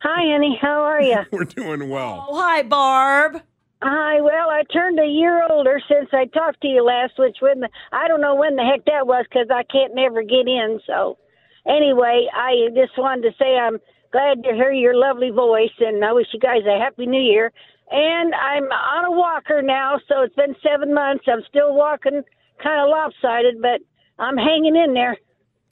[0.00, 0.58] Hi, Annie.
[0.60, 1.18] How are you?
[1.30, 2.26] We're doing well.
[2.28, 3.40] Oh, hi, Barb.
[3.82, 4.20] Hi.
[4.20, 7.68] Well, I turned a year older since I talked to you last, which when the,
[7.92, 10.80] I don't know when the heck that was because I can't never get in.
[10.86, 11.18] So,
[11.66, 13.78] anyway, I just wanted to say I'm
[14.12, 17.52] glad to hear your lovely voice, and I wish you guys a happy New Year.
[17.90, 21.24] And I'm on a walker now, so it's been seven months.
[21.28, 22.22] I'm still walking,
[22.62, 23.80] kind of lopsided, but
[24.18, 25.16] I'm hanging in there.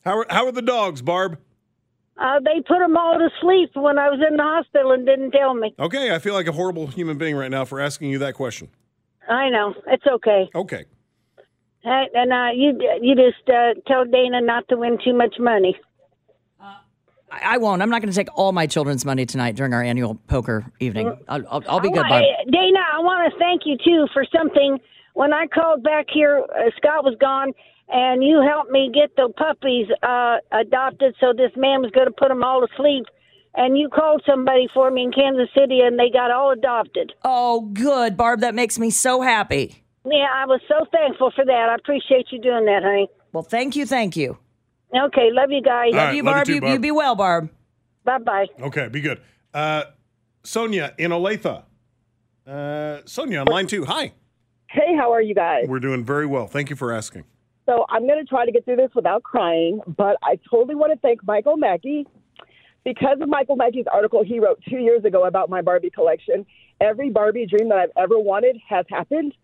[0.05, 1.39] How are, how are the dogs, Barb?
[2.17, 5.33] Uh, they put them all to sleep when I was in the hospital and didn't
[5.33, 5.75] tell me.
[5.79, 8.69] Okay, I feel like a horrible human being right now for asking you that question.
[9.29, 10.49] I know it's okay.
[10.55, 10.85] Okay.
[11.83, 15.77] Hey, and uh, you you just uh, tell Dana not to win too much money.
[16.61, 17.83] I, I won't.
[17.83, 21.17] I'm not going to take all my children's money tonight during our annual poker evening.
[21.29, 22.25] I'll, I'll, I'll be I good, wa- Barb.
[22.25, 24.79] uh, Dana, I want to thank you too for something.
[25.15, 27.53] When I called back here, uh, Scott was gone,
[27.89, 31.15] and you helped me get the puppies uh, adopted.
[31.21, 33.05] So this man was going to put them all to sleep,
[33.55, 37.13] and you called somebody for me in Kansas City, and they got all adopted.
[37.25, 38.41] Oh, good, Barb.
[38.41, 39.83] That makes me so happy.
[40.07, 41.69] Yeah, I was so thankful for that.
[41.71, 43.09] I appreciate you doing that, honey.
[43.33, 44.37] Well, thank you, thank you.
[44.95, 45.89] Okay, love you guys.
[45.93, 46.47] All Love right, you, love you Barb.
[46.47, 46.73] too, You, Barb.
[46.75, 47.49] you be well, Barb.
[48.05, 48.47] Bye bye.
[48.61, 49.21] Okay, be good.
[49.53, 49.85] Uh,
[50.45, 51.65] Sonia in Olathe.
[52.47, 53.85] Uh, Sonia on line two.
[53.87, 54.13] Hi.
[54.69, 55.65] Hey, how are you guys?
[55.67, 56.47] We're doing very well.
[56.47, 57.25] Thank you for asking.
[57.67, 60.93] So I'm going to try to get through this without crying, but I totally want
[60.93, 62.07] to thank Michael Mackey
[62.85, 66.45] because of Michael Mackey's article he wrote two years ago about my Barbie collection.
[66.81, 69.35] Every Barbie dream that I've ever wanted has happened.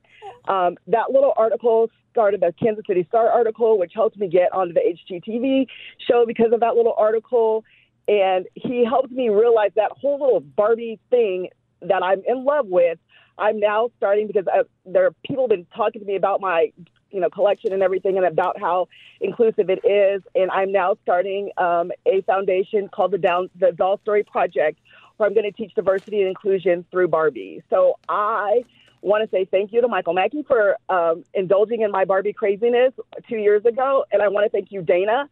[0.49, 4.75] Um, that little article started the Kansas City Star article, which helped me get onto
[4.75, 5.67] the HGTV
[6.07, 7.65] show because of that little article.
[8.09, 11.49] And he helped me realize that whole little Barbie thing
[11.81, 12.99] that I'm in love with.
[13.39, 16.73] I'm now starting because I, there are people been talking to me about my
[17.11, 18.89] you know collection and everything and about how
[19.21, 20.23] inclusive it is.
[20.35, 24.79] And i'm now starting um, a foundation called the down the doll story project
[25.17, 27.63] where i'm going to teach diversity and inclusion through barbie.
[27.71, 28.65] So i
[29.03, 32.93] want to say thank you to michael mackey for um, indulging in my barbie craziness
[33.29, 34.05] two years ago.
[34.13, 35.29] And i want to thank you dana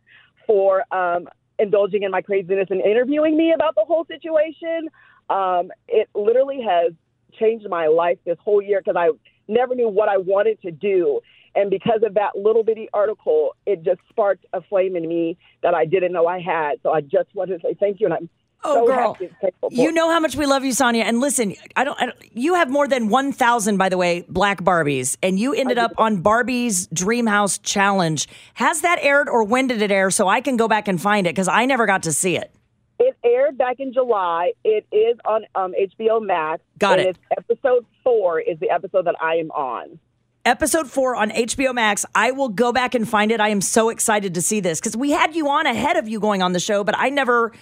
[0.46, 4.88] for um, indulging in my craziness and interviewing me about the whole situation.
[5.28, 6.92] Um, it literally has
[7.38, 9.10] changed my life this whole year because i
[9.46, 11.20] never knew what i wanted to do
[11.54, 15.74] and because of that little bitty article, it just sparked a flame in me that
[15.74, 16.78] I didn't know I had.
[16.82, 18.30] So I just wanted to say thank you, and I'm
[18.64, 19.12] Oh, so girl.
[19.12, 19.26] happy.
[19.26, 21.04] and thankful for You know how much we love you, Sonia.
[21.04, 22.16] And listen, I don't, I don't.
[22.37, 25.92] You have more than one thousand, by the way, black Barbies, and you ended up
[25.96, 28.26] on Barbie's Dream House Challenge.
[28.54, 30.11] Has that aired, or when did it air?
[30.11, 32.52] So I can go back and find it because I never got to see it.
[32.98, 34.50] It aired back in July.
[34.64, 36.61] It is on um, HBO Max.
[36.78, 37.16] Got it.
[37.37, 40.00] Episode four is the episode that I am on.
[40.48, 42.06] Episode four on HBO Max.
[42.14, 43.38] I will go back and find it.
[43.38, 46.18] I am so excited to see this because we had you on ahead of you
[46.18, 47.52] going on the show, but I never.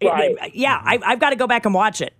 [0.00, 0.36] Right.
[0.54, 2.14] yeah, I, I've got to go back and watch it.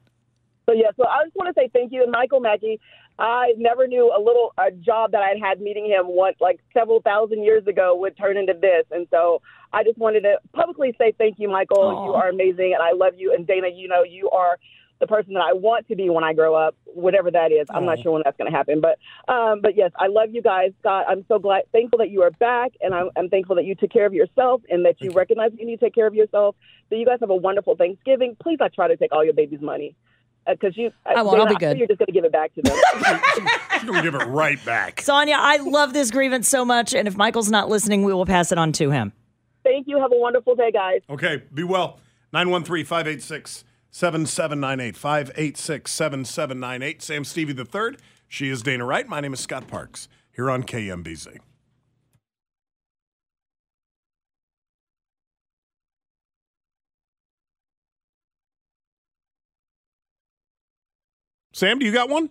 [0.67, 2.81] So yeah, so I just want to say thank you, and Michael Mackey.
[3.21, 7.01] I never knew a little a job that I'd had meeting him once, like several
[7.01, 8.87] thousand years ago, would turn into this.
[8.91, 9.41] And so
[9.73, 11.79] I just wanted to publicly say thank you, Michael.
[11.79, 12.07] Aw.
[12.07, 13.33] You are amazing, and I love you.
[13.33, 14.59] And Dana, you know you are
[15.01, 17.67] the person that I want to be when I grow up, whatever that is.
[17.71, 18.99] I'm not sure when that's going to happen, but
[19.33, 21.07] um, but yes, I love you guys, Scott.
[21.09, 23.93] I'm so glad, thankful that you are back, and I'm, I'm thankful that you took
[23.93, 26.57] care of yourself and that you recognize you need to take care of yourself.
[26.91, 28.37] So you guys have a wonderful Thanksgiving.
[28.43, 29.95] Please, I try to take all your baby's money
[30.47, 30.91] because you.
[31.07, 31.39] I won't.
[31.39, 31.79] I'll Dana, be good.
[31.79, 32.77] You're just going to give it back to them.
[33.75, 35.01] She's going to give it right back.
[35.01, 36.95] Sonia, I love this grievance so much.
[36.95, 39.13] And if Michael's not listening, we will pass it on to him.
[39.63, 40.01] Thank you.
[40.01, 41.03] Have a wonderful day, guys.
[41.11, 42.01] Okay, be well.
[42.33, 43.65] 913 586
[43.99, 44.97] 7798.
[44.97, 47.03] 586 7798.
[47.03, 48.01] Sam Stevie the third.
[48.29, 49.09] She is Dana Wright.
[49.09, 51.39] My name is Scott Parks here on KMBZ.
[61.53, 62.31] Sam, do you got one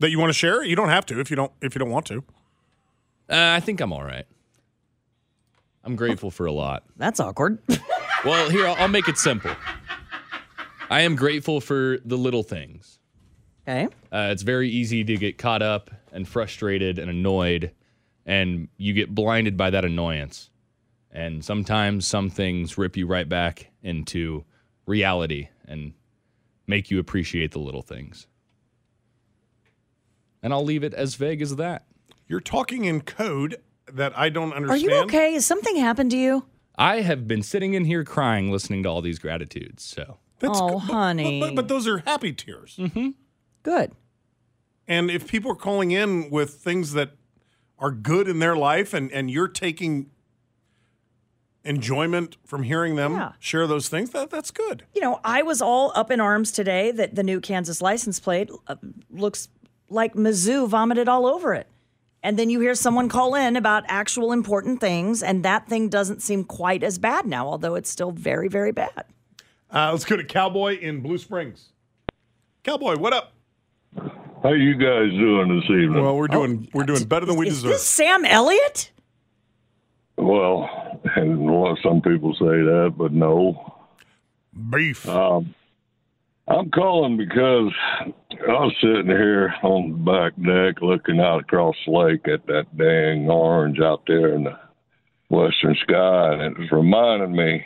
[0.00, 0.62] that you want to share?
[0.62, 2.18] You don't have to if you don't if you don't want to.
[3.30, 4.26] Uh, I think I'm all right.
[5.82, 6.82] I'm grateful for a lot.
[6.98, 7.60] That's awkward.
[8.24, 9.50] Well, here, I'll, I'll make it simple.
[10.90, 12.98] I am grateful for the little things.
[13.66, 13.84] Okay.
[14.12, 17.72] Uh, it's very easy to get caught up and frustrated and annoyed,
[18.26, 20.50] and you get blinded by that annoyance.
[21.10, 24.44] And sometimes some things rip you right back into
[24.86, 25.92] reality and
[26.66, 28.26] make you appreciate the little things.
[30.42, 31.84] And I'll leave it as vague as that.
[32.26, 33.56] You're talking in code
[33.92, 34.70] that I don't understand.
[34.70, 35.12] Are understand.
[35.12, 35.32] you okay?
[35.34, 36.44] Has something happened to you?
[36.76, 39.82] I have been sitting in here crying listening to all these gratitudes.
[39.82, 41.40] So oh, honey.
[41.40, 42.76] But, but those are happy tears.
[42.78, 43.10] Mm-hmm.
[43.62, 43.92] Good.
[44.88, 47.10] And if people are calling in with things that
[47.78, 50.10] are good in their life and, and you're taking
[51.64, 53.32] enjoyment from hearing them Yeah.
[53.38, 54.84] share those things, that, that's good.
[54.94, 58.50] You know, I was all up in arms today that the new Kansas license plate
[58.66, 58.76] uh,
[59.10, 59.48] looks
[59.88, 61.66] like Mizzou vomited all over it.
[62.22, 66.20] And then you hear someone call in about actual important things, and that thing doesn't
[66.22, 69.04] seem quite as bad now, although it's still very, very bad.
[69.72, 71.70] Uh, let's go to Cowboy in Blue Springs.
[72.62, 73.32] Cowboy, what up?
[74.42, 76.02] How you guys doing this evening?
[76.02, 77.72] Well, we're doing we're doing better than we Is deserve.
[77.72, 78.90] Is this Sam Elliott?
[80.16, 80.68] Well,
[81.16, 83.74] and well, some people say that, but no.
[84.70, 85.08] Beef.
[85.08, 85.54] Um,
[86.50, 87.72] I'm calling because
[88.02, 92.76] I was sitting here on the back deck looking out across the lake at that
[92.76, 94.58] dang orange out there in the
[95.28, 97.64] western sky, and it was reminding me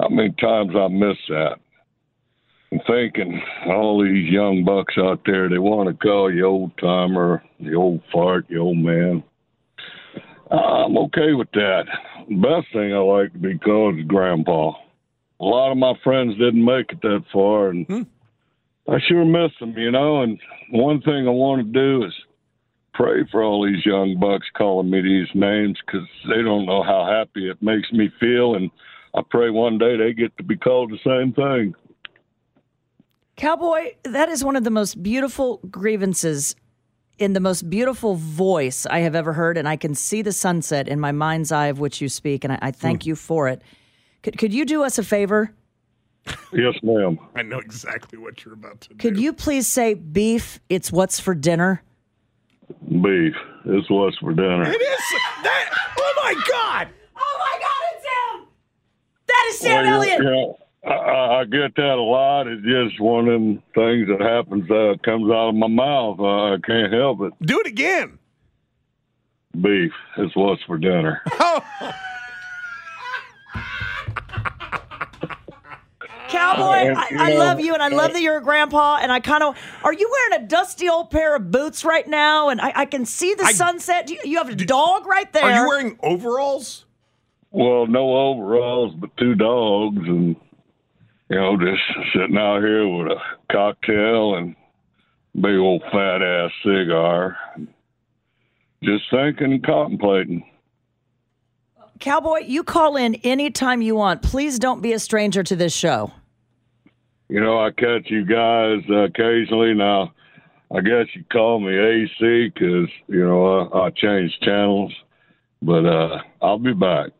[0.00, 1.58] how many times I missed that.
[2.72, 7.44] And thinking all these young bucks out there, they want to call you old timer,
[7.60, 9.22] the old fart, the old man.
[10.50, 11.84] I'm okay with that.
[12.28, 14.72] The best thing I like to be called is Grandpa.
[15.44, 18.02] A lot of my friends didn't make it that far, and hmm.
[18.88, 20.22] I sure miss them, you know.
[20.22, 20.38] And
[20.70, 22.14] one thing I want to do is
[22.94, 27.06] pray for all these young bucks calling me these names because they don't know how
[27.06, 28.54] happy it makes me feel.
[28.54, 28.70] And
[29.14, 31.74] I pray one day they get to be called the same thing.
[33.36, 36.56] Cowboy, that is one of the most beautiful grievances
[37.18, 39.58] in the most beautiful voice I have ever heard.
[39.58, 42.44] And I can see the sunset in my mind's eye of which you speak.
[42.44, 43.10] And I, I thank hmm.
[43.10, 43.60] you for it.
[44.24, 45.52] Could, could you do us a favor?
[46.52, 47.18] Yes, ma'am.
[47.36, 48.94] I know exactly what you're about to do.
[48.96, 50.58] Could you please say beef?
[50.70, 51.82] It's what's for dinner.
[52.88, 53.34] Beef
[53.66, 54.62] is what's for dinner.
[54.62, 55.70] It is that.
[55.98, 56.88] Oh my God!
[57.14, 57.82] Oh my God!
[57.94, 58.04] It's
[58.40, 58.46] him.
[59.26, 60.18] That is Sam Well, Elliott.
[60.20, 62.46] you know, I, I I get that a lot.
[62.46, 66.18] It's just one of them things that happens uh, comes out of my mouth.
[66.18, 67.34] Uh, I can't help it.
[67.46, 68.18] Do it again.
[69.60, 71.20] Beef is what's for dinner.
[76.34, 78.98] Cowboy, Uh, I, I love you, and I love uh, that you're a grandpa.
[79.00, 82.48] And I kind of are you wearing a dusty old pair of boots right now?
[82.48, 84.10] And I, I can see the sunset.
[84.10, 85.44] You, you have a dog right there.
[85.44, 86.84] Are you wearing overalls?
[87.50, 90.34] Well, no overalls, but two dogs, and
[91.28, 91.82] you know, just
[92.12, 93.20] sitting out here with a
[93.52, 94.56] cocktail and
[95.36, 97.36] big old fat ass cigar,
[98.82, 100.44] just thinking and contemplating.
[102.00, 104.20] Cowboy, you call in anytime you want.
[104.20, 106.12] Please don't be a stranger to this show.
[107.28, 109.74] You know, I catch you guys uh, occasionally.
[109.74, 110.12] Now,
[110.74, 114.92] I guess you call me AC because you know I, I change channels,
[115.62, 117.10] but uh, I'll be back,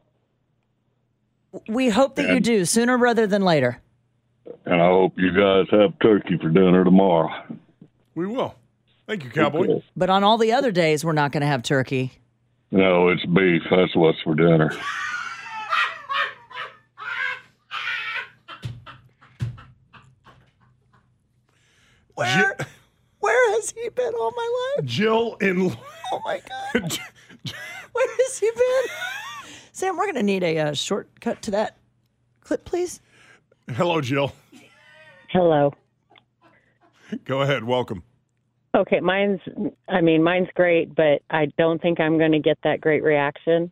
[1.68, 3.80] We hope that you do sooner rather than later.
[4.66, 7.30] and I hope you guys have turkey for dinner tomorrow.
[8.14, 8.54] We will.
[9.06, 9.80] Thank you, Cowboy.
[9.96, 12.12] But on all the other days, we're not going to have turkey.
[12.70, 13.62] No, it's beef.
[13.70, 14.70] That's what's for dinner.
[22.14, 22.56] Where,
[23.18, 24.86] where has he been all my life?
[24.86, 25.76] Jill in.
[26.12, 26.98] Oh my God.
[27.92, 29.56] Where has he been?
[29.72, 31.76] Sam, we're going to need a uh, shortcut to that
[32.40, 33.00] clip, please.
[33.72, 34.32] Hello, Jill.
[35.30, 35.72] Hello.
[37.24, 37.64] Go ahead.
[37.64, 38.02] Welcome.
[38.74, 39.40] Okay, mine's
[39.88, 43.70] I mean, mine's great, but I don't think I'm going to get that great reaction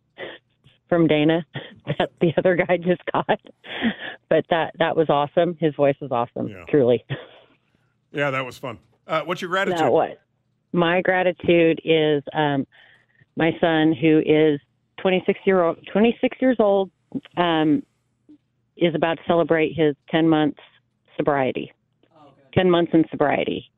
[0.87, 1.45] from Dana
[1.97, 3.39] that the other guy just got.
[4.29, 5.57] But that that was awesome.
[5.59, 7.03] His voice was awesome, truly.
[8.13, 8.79] Yeah, that was fun.
[9.07, 9.89] Uh, what's your gratitude?
[9.89, 10.21] What?
[10.71, 12.65] My gratitude is um,
[13.35, 14.59] my son, who is
[15.01, 16.91] 26 year old, 26 years old,
[17.37, 17.83] um,
[18.77, 20.59] is about to celebrate his 10 months
[21.17, 21.71] sobriety.
[22.53, 23.71] 10 months in sobriety.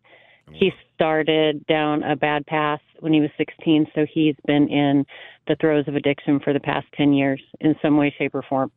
[0.51, 5.05] He started down a bad path when he was 16, so he's been in
[5.47, 8.71] the throes of addiction for the past 10 years in some way, shape, or form.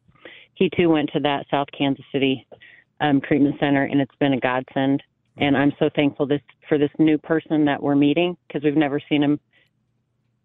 [0.55, 2.47] He too went to that South Kansas City
[3.01, 5.03] um, treatment center, and it's been a godsend.
[5.41, 9.01] And I'm so thankful this for this new person that we're meeting because we've never
[9.09, 9.41] seen him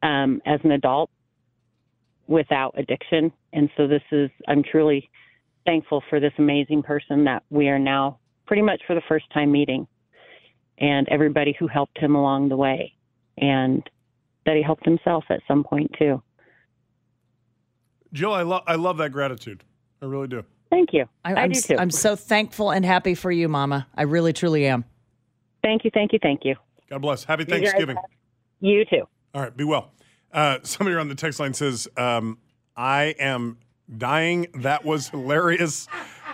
[0.03, 1.09] um, as an adult
[2.27, 3.31] without addiction.
[3.51, 5.09] And so this is I'm truly
[5.65, 9.51] thankful for this amazing person that we are now pretty much for the first time
[9.51, 9.87] meeting,
[10.77, 12.93] and everybody who helped him along the way,
[13.37, 13.89] and
[14.45, 16.21] that he helped himself at some point too.
[18.11, 19.63] Jill, I love I love that gratitude.
[20.01, 20.43] I really do.
[20.73, 21.05] Thank you.
[21.23, 21.77] I, I I'm, do too.
[21.77, 23.87] I'm so thankful and happy for you, Mama.
[23.95, 24.85] I really, truly am.
[25.61, 26.55] Thank you, thank you, thank you.
[26.89, 27.23] God bless.
[27.23, 27.95] Happy Thanksgiving.
[28.59, 29.03] You too.
[29.35, 29.91] All right, be well.
[30.31, 32.39] Uh, somebody on the text line says, um,
[32.75, 33.59] I am
[33.97, 34.47] dying.
[34.55, 35.87] That was hilarious.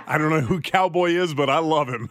[0.08, 2.10] I don't know who Cowboy is, but I love him.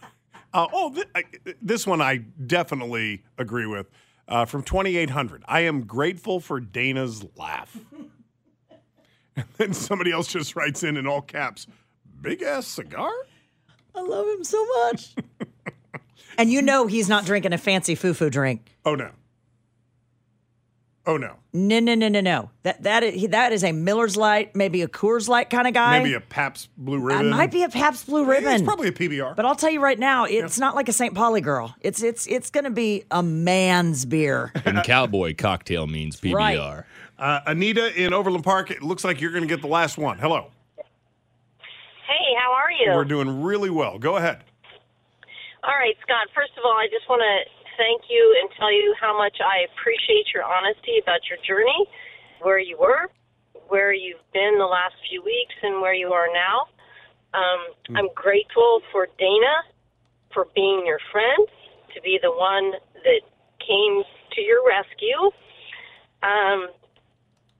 [0.53, 1.23] Uh, oh, th- I,
[1.61, 3.89] this one I definitely agree with.
[4.27, 7.75] Uh, from 2800, I am grateful for Dana's laugh.
[9.35, 11.65] and then somebody else just writes in in all caps,
[12.21, 13.11] big ass cigar?
[13.95, 15.15] I love him so much.
[16.37, 18.75] and you know he's not drinking a fancy foo-foo drink.
[18.85, 19.11] Oh, no.
[21.05, 21.37] Oh, no.
[21.53, 22.51] No, no, no, no, no.
[22.61, 25.97] That that is, that is a Miller's Light, maybe a Coors Light kind of guy.
[25.97, 27.29] Maybe a Pabst Blue I Ribbon.
[27.31, 28.53] might be a Pabst Blue Ribbon.
[28.53, 29.35] It's probably a PBR.
[29.35, 31.15] But I'll tell you right now, it's not like a St.
[31.15, 31.73] Pauli girl.
[31.81, 34.51] It's it's it's going to be a man's beer.
[34.65, 36.35] And cowboy cocktail means PBR.
[36.35, 36.83] Right.
[37.17, 40.19] Uh, Anita in Overland Park, it looks like you're going to get the last one.
[40.19, 40.51] Hello.
[42.09, 42.89] Hey, how are you?
[42.97, 43.99] We're doing really well.
[43.99, 44.41] Go ahead.
[45.61, 46.25] All right, Scott.
[46.33, 47.35] First of all, I just want to
[47.77, 51.85] thank you and tell you how much I appreciate your honesty about your journey,
[52.41, 53.13] where you were,
[53.69, 56.65] where you've been the last few weeks, and where you are now.
[57.37, 57.61] Um,
[57.93, 59.69] I'm grateful for Dana
[60.33, 61.45] for being your friend,
[61.93, 62.73] to be the one
[63.05, 63.21] that
[63.61, 64.01] came
[64.33, 65.29] to your rescue.
[66.25, 66.73] Um,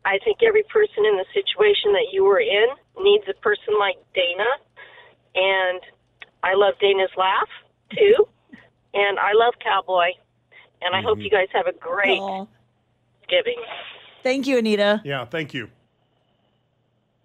[0.06, 3.95] I think every person in the situation that you were in needs a person like
[4.14, 4.50] Dana.
[5.36, 5.82] And
[6.43, 7.50] I love Dana's laugh,
[7.91, 8.28] too.
[8.91, 10.08] And I love Cowboy.
[10.82, 13.64] And I hope you guys have a great Thanksgiving.
[14.24, 15.00] Thank you, Anita.
[15.06, 15.70] Yeah, thank you.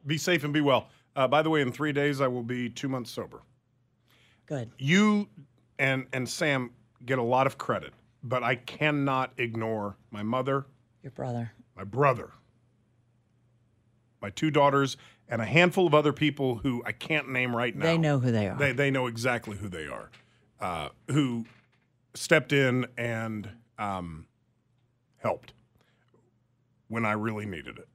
[0.07, 0.89] Be safe and be well.
[1.17, 3.41] Uh, by the way, in three days, I will be two months sober.
[4.45, 4.73] Good.
[4.77, 5.27] You
[5.79, 6.71] and and Sam
[7.07, 10.67] get a lot of credit, but I cannot ignore my mother,
[11.03, 11.51] Your brother.
[11.75, 12.31] my brother,
[14.21, 14.99] my two daughters,
[15.29, 17.85] and a handful of other people who I can't name right now.
[17.85, 18.57] They know who they are.
[18.57, 20.11] They they know exactly who they are,
[20.61, 21.47] uh, who
[22.15, 23.49] stepped in and
[23.79, 24.27] um,
[25.19, 25.53] helped
[26.89, 27.89] when I really needed it.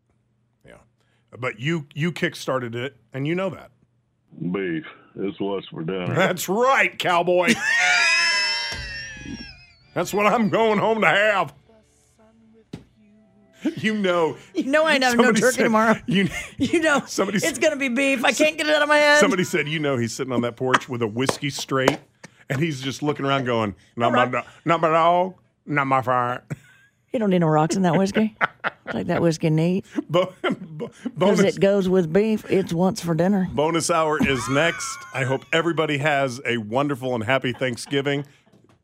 [0.66, 0.78] Yeah,
[1.38, 3.72] but you you kickstarted it, and you know that.
[4.52, 6.14] Beef is what's for dinner.
[6.14, 7.54] That's right, cowboy.
[9.94, 11.54] That's what I'm going home to have.
[13.78, 14.38] You know.
[14.54, 15.96] You know I ain't having no turkey said- tomorrow.
[16.08, 18.24] You, You know Somebody it's said- to be beef.
[18.26, 19.20] I can't get it out of my head.
[19.20, 21.98] somebody said, you know, he's sitting on that porch with a whiskey straight,
[22.50, 25.36] and he's just looking around, going, "Not my, do- not my dog,
[25.66, 26.44] not my fire."
[27.12, 28.36] You don't need no rocks in that whiskey.
[28.92, 29.84] Take that whiskey neat.
[30.10, 32.46] Bo- Because bonus, it goes with beef.
[32.52, 33.50] It's once for dinner.
[33.52, 34.96] bonus hour is next.
[35.14, 38.26] I hope everybody has a wonderful and happy Thanksgiving.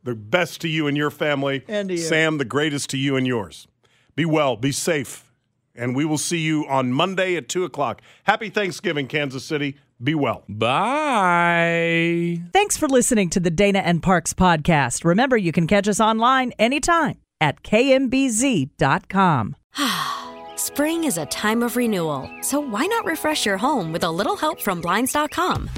[0.04, 1.64] The best to you and your family.
[1.68, 2.00] And to you.
[2.02, 3.68] Sam, the greatest to you and yours.
[4.16, 5.30] Be well, be safe,
[5.76, 8.02] and we will see you on Monday at 2 o'clock.
[8.24, 9.76] Happy Thanksgiving, Kansas City.
[10.02, 10.44] Be well.
[10.48, 12.42] Bye.
[12.54, 15.04] Thanks for listening to the Dana and Parks podcast.
[15.04, 19.56] Remember, you can catch us online anytime at kmbz.com.
[20.56, 24.38] Spring is a time of renewal, so why not refresh your home with a little
[24.38, 25.70] help from Blinds.com?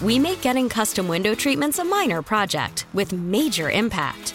[0.00, 4.34] We make getting custom window treatments a minor project with major impact.